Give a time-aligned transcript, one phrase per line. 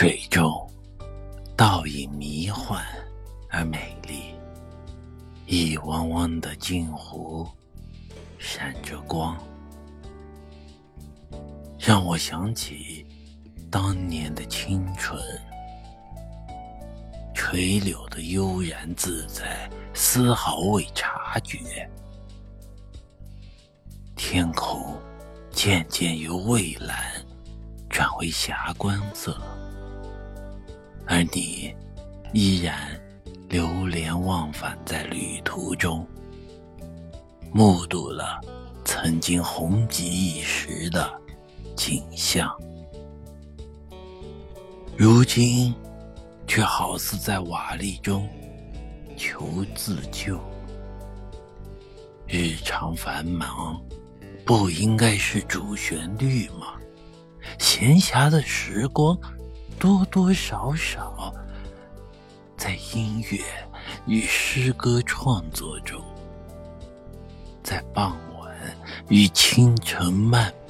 [0.00, 0.64] 水中，
[1.56, 2.86] 倒影迷幻
[3.50, 4.32] 而美丽，
[5.44, 7.44] 一汪汪的镜湖
[8.38, 9.36] 闪着光，
[11.80, 13.04] 让我想起
[13.72, 15.20] 当年的青春。
[17.34, 21.58] 垂柳的悠然自在，丝毫未察觉。
[24.14, 24.96] 天空
[25.50, 27.20] 渐渐由蔚蓝
[27.90, 29.36] 转为霞光色。
[31.08, 31.74] 而你
[32.34, 33.00] 依然
[33.48, 36.06] 流连忘返在旅途中，
[37.50, 38.38] 目睹了
[38.84, 41.10] 曾经红极一时的
[41.74, 42.54] 景象，
[44.98, 45.74] 如今
[46.46, 48.28] 却好似在瓦砾中
[49.16, 50.38] 求自救。
[52.26, 53.82] 日常繁忙，
[54.44, 56.74] 不应该是主旋律吗？
[57.58, 59.18] 闲暇的时光。
[59.78, 61.32] 多多少少，
[62.56, 63.38] 在音乐
[64.06, 66.02] 与诗歌创作中，
[67.62, 68.52] 在傍晚
[69.08, 70.67] 与清晨漫步。